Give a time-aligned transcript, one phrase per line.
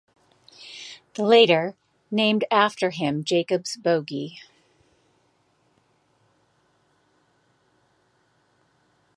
[1.13, 1.75] The later
[2.09, 4.39] named after him Jakobs bogie.